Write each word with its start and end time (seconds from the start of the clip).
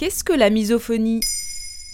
Qu'est-ce 0.00 0.24
que 0.24 0.32
la 0.32 0.48
misophonie? 0.48 1.20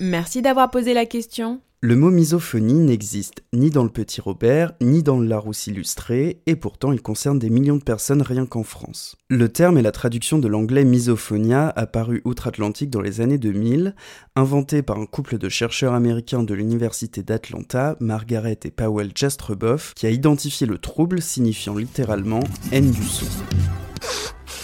Merci 0.00 0.40
d'avoir 0.40 0.70
posé 0.70 0.94
la 0.94 1.04
question. 1.04 1.60
Le 1.82 1.96
mot 1.96 2.08
misophonie 2.08 2.72
n'existe 2.72 3.42
ni 3.52 3.68
dans 3.68 3.84
le 3.84 3.90
Petit 3.90 4.22
Robert, 4.22 4.72
ni 4.80 5.02
dans 5.02 5.18
le 5.18 5.26
Larousse 5.26 5.66
illustré, 5.66 6.40
et 6.46 6.56
pourtant 6.56 6.92
il 6.92 7.02
concerne 7.02 7.38
des 7.38 7.50
millions 7.50 7.76
de 7.76 7.82
personnes 7.82 8.22
rien 8.22 8.46
qu'en 8.46 8.62
France. 8.62 9.16
Le 9.28 9.50
terme 9.50 9.76
est 9.76 9.82
la 9.82 9.92
traduction 9.92 10.38
de 10.38 10.48
l'anglais 10.48 10.84
misophonia, 10.84 11.68
apparu 11.76 12.22
outre-Atlantique 12.24 12.88
dans 12.88 13.02
les 13.02 13.20
années 13.20 13.36
2000, 13.36 13.94
inventé 14.34 14.80
par 14.80 14.98
un 14.98 15.04
couple 15.04 15.36
de 15.36 15.50
chercheurs 15.50 15.92
américains 15.92 16.42
de 16.42 16.54
l'université 16.54 17.22
d'Atlanta, 17.22 17.98
Margaret 18.00 18.60
et 18.64 18.70
Powell 18.70 19.12
Jastreboff, 19.14 19.92
qui 19.92 20.06
a 20.06 20.10
identifié 20.10 20.66
le 20.66 20.78
trouble 20.78 21.20
signifiant 21.20 21.76
littéralement 21.76 22.40
haine 22.72 22.92
du 22.92 23.02
son. 23.02 23.26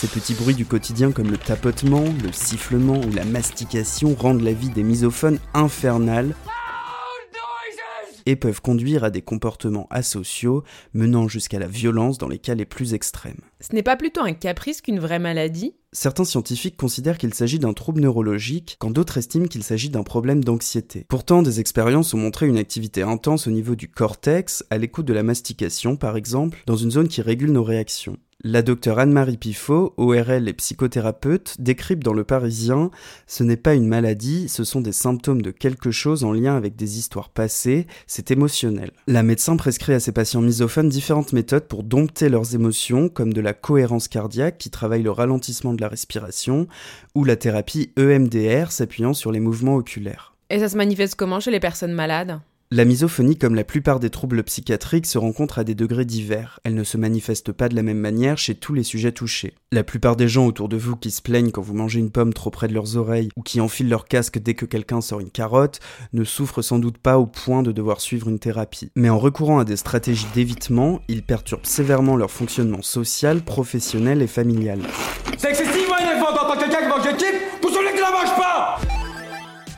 Ces 0.00 0.06
petits 0.06 0.32
bruits 0.32 0.54
du 0.54 0.64
quotidien 0.64 1.12
comme 1.12 1.30
le 1.30 1.36
tapotement, 1.36 2.02
le 2.24 2.32
sifflement 2.32 2.98
ou 2.98 3.12
la 3.12 3.26
mastication 3.26 4.14
rendent 4.14 4.40
la 4.40 4.54
vie 4.54 4.70
des 4.70 4.82
misophones 4.82 5.38
infernale 5.52 6.34
et 8.24 8.34
peuvent 8.34 8.62
conduire 8.62 9.04
à 9.04 9.10
des 9.10 9.20
comportements 9.20 9.86
asociaux 9.90 10.64
menant 10.94 11.28
jusqu'à 11.28 11.58
la 11.58 11.66
violence 11.66 12.16
dans 12.16 12.28
les 12.28 12.38
cas 12.38 12.54
les 12.54 12.64
plus 12.64 12.94
extrêmes. 12.94 13.42
Ce 13.60 13.74
n'est 13.74 13.82
pas 13.82 13.96
plutôt 13.96 14.22
un 14.22 14.32
caprice 14.32 14.80
qu'une 14.80 15.00
vraie 15.00 15.18
maladie? 15.18 15.74
Certains 15.92 16.24
scientifiques 16.24 16.78
considèrent 16.78 17.18
qu'il 17.18 17.34
s'agit 17.34 17.58
d'un 17.58 17.74
trouble 17.74 18.00
neurologique, 18.00 18.76
quand 18.78 18.90
d'autres 18.90 19.18
estiment 19.18 19.48
qu'il 19.48 19.64
s'agit 19.64 19.90
d'un 19.90 20.02
problème 20.02 20.42
d'anxiété. 20.42 21.04
Pourtant, 21.10 21.42
des 21.42 21.60
expériences 21.60 22.14
ont 22.14 22.18
montré 22.18 22.46
une 22.46 22.56
activité 22.56 23.02
intense 23.02 23.46
au 23.46 23.50
niveau 23.50 23.74
du 23.74 23.90
cortex, 23.90 24.64
à 24.70 24.78
l'écoute 24.78 25.04
de 25.04 25.12
la 25.12 25.24
mastication 25.24 25.96
par 25.96 26.16
exemple, 26.16 26.62
dans 26.64 26.76
une 26.76 26.90
zone 26.90 27.08
qui 27.08 27.20
régule 27.20 27.52
nos 27.52 27.64
réactions. 27.64 28.16
La 28.42 28.62
docteure 28.62 28.98
Anne-Marie 28.98 29.36
Pifot, 29.36 29.92
ORL 29.98 30.48
et 30.48 30.54
psychothérapeute, 30.54 31.56
décrypte 31.58 32.02
dans 32.02 32.14
Le 32.14 32.24
Parisien 32.24 32.90
Ce 33.26 33.44
n'est 33.44 33.58
pas 33.58 33.74
une 33.74 33.86
maladie, 33.86 34.48
ce 34.48 34.64
sont 34.64 34.80
des 34.80 34.92
symptômes 34.92 35.42
de 35.42 35.50
quelque 35.50 35.90
chose 35.90 36.24
en 36.24 36.32
lien 36.32 36.56
avec 36.56 36.74
des 36.74 36.96
histoires 36.96 37.28
passées, 37.28 37.86
c'est 38.06 38.30
émotionnel. 38.30 38.92
La 39.06 39.22
médecin 39.22 39.58
prescrit 39.58 39.92
à 39.92 40.00
ses 40.00 40.12
patients 40.12 40.40
misophones 40.40 40.88
différentes 40.88 41.34
méthodes 41.34 41.68
pour 41.68 41.82
dompter 41.82 42.30
leurs 42.30 42.54
émotions, 42.54 43.10
comme 43.10 43.34
de 43.34 43.42
la 43.42 43.52
cohérence 43.52 44.08
cardiaque 44.08 44.56
qui 44.56 44.70
travaille 44.70 45.02
le 45.02 45.10
ralentissement 45.10 45.74
de 45.74 45.82
la 45.82 45.88
respiration, 45.88 46.66
ou 47.14 47.24
la 47.24 47.36
thérapie 47.36 47.92
EMDR 47.98 48.72
s'appuyant 48.72 49.12
sur 49.12 49.32
les 49.32 49.40
mouvements 49.40 49.76
oculaires. 49.76 50.34
Et 50.48 50.60
ça 50.60 50.70
se 50.70 50.78
manifeste 50.78 51.14
comment 51.14 51.40
chez 51.40 51.50
les 51.50 51.60
personnes 51.60 51.92
malades? 51.92 52.40
La 52.72 52.84
misophonie, 52.84 53.36
comme 53.36 53.56
la 53.56 53.64
plupart 53.64 53.98
des 53.98 54.10
troubles 54.10 54.44
psychiatriques, 54.44 55.06
se 55.06 55.18
rencontre 55.18 55.58
à 55.58 55.64
des 55.64 55.74
degrés 55.74 56.04
divers. 56.04 56.60
Elle 56.62 56.76
ne 56.76 56.84
se 56.84 56.96
manifeste 56.96 57.50
pas 57.50 57.68
de 57.68 57.74
la 57.74 57.82
même 57.82 57.98
manière 57.98 58.38
chez 58.38 58.54
tous 58.54 58.74
les 58.74 58.84
sujets 58.84 59.10
touchés. 59.10 59.54
La 59.72 59.82
plupart 59.82 60.14
des 60.14 60.28
gens 60.28 60.46
autour 60.46 60.68
de 60.68 60.76
vous 60.76 60.94
qui 60.94 61.10
se 61.10 61.20
plaignent 61.20 61.50
quand 61.50 61.62
vous 61.62 61.74
mangez 61.74 61.98
une 61.98 62.12
pomme 62.12 62.32
trop 62.32 62.50
près 62.50 62.68
de 62.68 62.72
leurs 62.74 62.96
oreilles 62.96 63.30
ou 63.34 63.42
qui 63.42 63.60
enfilent 63.60 63.88
leur 63.88 64.04
casque 64.04 64.38
dès 64.38 64.54
que 64.54 64.66
quelqu'un 64.66 65.00
sort 65.00 65.18
une 65.18 65.32
carotte 65.32 65.80
ne 66.12 66.22
souffrent 66.22 66.62
sans 66.62 66.78
doute 66.78 66.98
pas 66.98 67.18
au 67.18 67.26
point 67.26 67.64
de 67.64 67.72
devoir 67.72 68.00
suivre 68.00 68.28
une 68.28 68.38
thérapie. 68.38 68.92
Mais 68.94 69.10
en 69.10 69.18
recourant 69.18 69.58
à 69.58 69.64
des 69.64 69.76
stratégies 69.76 70.28
d'évitement, 70.32 71.02
ils 71.08 71.24
perturbent 71.24 71.66
sévèrement 71.66 72.14
leur 72.14 72.30
fonctionnement 72.30 72.82
social, 72.82 73.40
professionnel 73.40 74.22
et 74.22 74.28
familial. 74.28 74.82
C'est 75.38 75.50
excessivement 75.50 75.96
d'entendre 76.20 76.56
quelqu'un 76.56 76.82
qui 76.82 76.88
mange 76.88 77.04
la 78.00 78.10
mange 78.10 78.36
pas 78.36 78.49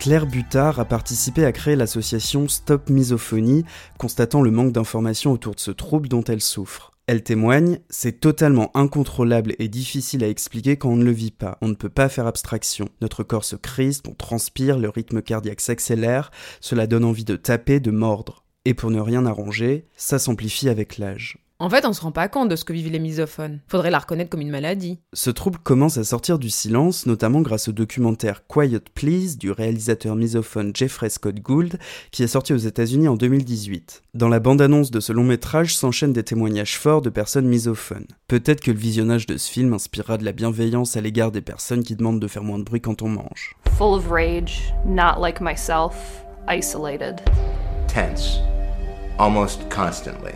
Claire 0.00 0.26
Butard 0.26 0.80
a 0.80 0.86
participé 0.86 1.44
à 1.44 1.52
créer 1.52 1.76
l'association 1.76 2.48
Stop 2.48 2.88
Misophonie, 2.88 3.66
constatant 3.98 4.40
le 4.40 4.50
manque 4.50 4.72
d'informations 4.72 5.30
autour 5.30 5.54
de 5.54 5.60
ce 5.60 5.70
trouble 5.70 6.08
dont 6.08 6.24
elle 6.24 6.40
souffre. 6.40 6.92
Elle 7.06 7.22
témoigne, 7.22 7.80
c'est 7.90 8.18
totalement 8.18 8.74
incontrôlable 8.74 9.54
et 9.58 9.68
difficile 9.68 10.24
à 10.24 10.28
expliquer 10.28 10.78
quand 10.78 10.88
on 10.88 10.96
ne 10.96 11.04
le 11.04 11.10
vit 11.10 11.30
pas. 11.30 11.58
On 11.60 11.68
ne 11.68 11.74
peut 11.74 11.90
pas 11.90 12.08
faire 12.08 12.26
abstraction. 12.26 12.88
Notre 13.02 13.24
corps 13.24 13.44
se 13.44 13.56
crispe, 13.56 14.08
on 14.08 14.14
transpire, 14.14 14.78
le 14.78 14.88
rythme 14.88 15.20
cardiaque 15.20 15.60
s'accélère, 15.60 16.30
cela 16.62 16.86
donne 16.86 17.04
envie 17.04 17.26
de 17.26 17.36
taper, 17.36 17.78
de 17.78 17.90
mordre. 17.90 18.46
Et 18.64 18.72
pour 18.72 18.90
ne 18.90 19.00
rien 19.00 19.26
arranger, 19.26 19.86
ça 19.96 20.18
s'amplifie 20.18 20.70
avec 20.70 20.96
l'âge. 20.96 21.36
En 21.62 21.68
fait, 21.68 21.84
on 21.84 21.92
se 21.92 22.00
rend 22.00 22.10
pas 22.10 22.26
compte 22.28 22.48
de 22.48 22.56
ce 22.56 22.64
que 22.64 22.72
vivent 22.72 22.90
les 22.90 22.98
misophones. 22.98 23.60
Faudrait 23.68 23.90
la 23.90 23.98
reconnaître 23.98 24.30
comme 24.30 24.40
une 24.40 24.48
maladie. 24.48 24.98
Ce 25.12 25.28
trouble 25.28 25.58
commence 25.58 25.98
à 25.98 26.04
sortir 26.04 26.38
du 26.38 26.48
silence, 26.48 27.04
notamment 27.04 27.42
grâce 27.42 27.68
au 27.68 27.72
documentaire 27.72 28.46
Quiet 28.46 28.80
Please 28.94 29.36
du 29.36 29.50
réalisateur 29.50 30.16
misophone 30.16 30.72
Jeffrey 30.74 31.10
Scott 31.10 31.34
Gould, 31.40 31.78
qui 32.12 32.22
est 32.22 32.28
sorti 32.28 32.54
aux 32.54 32.56
États-Unis 32.56 33.08
en 33.08 33.16
2018. 33.16 34.04
Dans 34.14 34.30
la 34.30 34.40
bande-annonce 34.40 34.90
de 34.90 35.00
ce 35.00 35.12
long 35.12 35.22
métrage 35.22 35.76
s'enchaînent 35.76 36.14
des 36.14 36.22
témoignages 36.22 36.78
forts 36.78 37.02
de 37.02 37.10
personnes 37.10 37.46
misophones. 37.46 38.06
Peut-être 38.26 38.62
que 38.62 38.70
le 38.70 38.78
visionnage 38.78 39.26
de 39.26 39.36
ce 39.36 39.52
film 39.52 39.74
inspirera 39.74 40.16
de 40.16 40.24
la 40.24 40.32
bienveillance 40.32 40.96
à 40.96 41.02
l'égard 41.02 41.30
des 41.30 41.42
personnes 41.42 41.84
qui 41.84 41.94
demandent 41.94 42.20
de 42.20 42.28
faire 42.28 42.42
moins 42.42 42.58
de 42.58 42.64
bruit 42.64 42.80
quand 42.80 43.02
on 43.02 43.08
mange. 43.08 43.54
Full 43.76 43.98
of 43.98 44.10
rage, 44.10 44.72
not 44.86 45.20
like 45.20 45.42
myself, 45.42 46.24
isolated. 46.48 47.20
Tense. 47.86 48.38
Almost 49.18 49.68
constantly. 49.68 50.32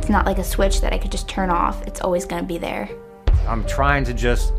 It's 0.00 0.08
not 0.08 0.24
like 0.24 0.38
a 0.38 0.44
switch 0.44 0.80
that 0.80 0.94
I 0.94 0.98
could 0.98 1.12
just 1.12 1.28
turn 1.28 1.50
off. 1.50 1.86
It's 1.86 2.00
always 2.00 2.24
going 2.24 2.42
to 2.42 2.48
be 2.48 2.56
there. 2.56 2.88
I'm 3.46 3.66
trying 3.66 4.02
to 4.04 4.14
just 4.14 4.54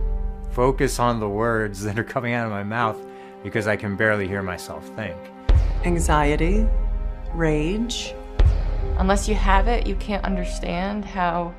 focus 0.52 1.00
on 1.00 1.19
the 1.19 1.28
words 1.28 1.81
that 1.81 1.97
are 1.97 2.03
coming 2.03 2.35
out 2.35 2.46
of 2.46 2.52
my 2.52 2.62
mouth 2.62 3.03
because 3.41 3.66
I 3.66 3.75
can 3.75 3.96
barely 3.96 4.28
hear 4.28 4.44
myself 4.44 4.88
think. 4.90 5.18
Anxiety, 5.84 6.68
rage. 7.34 8.13
Unless 9.00 9.28
you 9.28 9.34
have 9.34 9.68
it, 9.68 9.88
you 9.88 9.96
can't 9.96 10.24
understand 10.25 11.03
how 11.03 11.56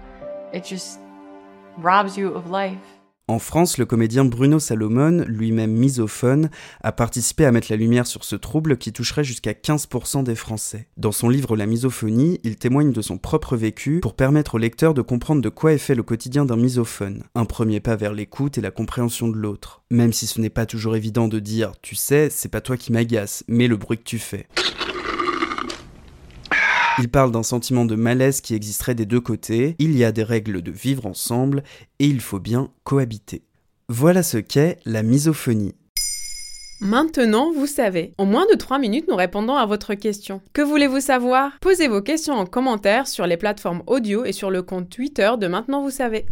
it 0.53 0.65
just 0.65 1.01
robs 1.77 2.17
you 2.17 2.33
of 2.35 2.51
life. 2.51 2.92
En 3.29 3.39
France, 3.39 3.79
le 3.79 3.87
comédien 3.87 4.25
Bruno 4.25 4.59
Salomon, 4.59 5.25
lui-même 5.29 5.71
misophone, 5.71 6.51
a 6.83 6.91
participé 6.91 7.45
à 7.45 7.53
mettre 7.53 7.69
la 7.71 7.77
lumière 7.77 8.07
sur 8.07 8.25
ce 8.25 8.35
trouble 8.35 8.77
qui 8.77 8.93
toucherait 8.93 9.23
jusqu'à 9.23 9.53
15% 9.53 10.25
des 10.25 10.35
Français. 10.35 10.89
Dans 10.97 11.13
son 11.13 11.29
livre 11.29 11.57
La 11.57 11.67
misophonie, 11.67 12.41
il 12.43 12.57
témoigne 12.57 12.93
de 12.93 13.01
son 13.01 13.19
propre 13.19 13.57
vécu 13.57 14.01
pour 14.01 14.17
permettre 14.17 14.57
au 14.57 14.59
lecteur 14.59 14.93
de 14.93 15.03
comprendre 15.03 15.41
de 15.41 15.49
quoi 15.49 15.73
est 15.73 15.79
fait 15.79 15.95
le 15.95 16.03
quotidien 16.03 16.45
d'un 16.45 16.57
misophone. 16.57 17.23
Un 17.37 17.45
premier 17.45 17.79
pas 17.79 17.95
vers 17.95 18.13
l'écoute 18.13 18.59
et 18.59 18.61
la 18.61 18.73
compréhension 18.73 19.29
de 19.29 19.37
l'autre. 19.37 19.85
Même 19.93 20.13
si 20.13 20.27
ce 20.27 20.41
n'est 20.41 20.51
pas 20.51 20.67
toujours 20.67 20.97
évident 20.97 21.29
de 21.29 21.39
dire, 21.39 21.73
tu 21.81 21.95
sais, 21.95 22.29
c'est 22.29 22.49
pas 22.49 22.61
toi 22.61 22.77
qui 22.77 22.91
m'agace, 22.91 23.45
mais 23.47 23.69
le 23.69 23.77
bruit 23.77 23.99
que 23.99 24.03
tu 24.03 24.19
fais. 24.19 24.49
Il 26.99 27.09
parle 27.09 27.33
d'un 27.33 27.43
sentiment 27.43 27.85
de 27.85 27.95
malaise 27.95 28.41
qui 28.41 28.55
existerait 28.55 28.95
des 28.95 29.07
deux 29.07 29.21
côtés, 29.21 29.77
il 29.79 29.97
y 29.97 30.05
a 30.05 30.13
des 30.13 30.23
règles 30.23 30.63
de 30.63 30.71
vivre 30.71 31.07
ensemble, 31.07 31.63
et 31.99 32.07
il 32.07 32.21
faut 32.21 32.39
bien 32.39 32.71
cohabiter. 32.85 33.43
Voilà 33.89 34.23
ce 34.23 34.39
qu'est 34.39 34.79
la 34.85 35.03
misophonie. 35.03 35.75
Maintenant, 36.81 37.53
vous 37.53 37.69
savez. 37.69 38.13
En 38.19 38.27
moins 38.27 38.47
de 38.51 38.57
3 38.57 38.79
minutes, 38.79 39.07
nous 39.09 39.17
répondons 39.17 39.55
à 39.55 39.67
votre 39.67 39.95
question. 39.95 40.41
Que 40.53 40.63
voulez-vous 40.63 41.01
savoir? 41.01 41.53
Posez 41.61 41.87
vos 41.87 42.03
questions 42.03 42.35
en 42.35 42.45
commentaire 42.45 43.07
sur 43.07 43.27
les 43.27 43.37
plateformes 43.37 43.83
audio 43.87 44.25
et 44.25 44.33
sur 44.33 44.51
le 44.51 44.63
compte 44.63 44.91
Twitter 44.91 45.31
de 45.39 45.47
Maintenant, 45.47 45.83
vous 45.83 45.91
savez. 45.91 46.27